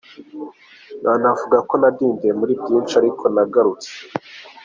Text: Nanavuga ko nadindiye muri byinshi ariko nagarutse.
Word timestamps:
Nanavuga 1.03 1.57
ko 1.69 1.73
nadindiye 1.81 2.33
muri 2.39 2.53
byinshi 2.61 2.93
ariko 3.01 3.23
nagarutse. 3.33 3.89